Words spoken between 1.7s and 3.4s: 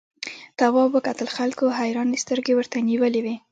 حیرانې سترګې ورته نیولې وې.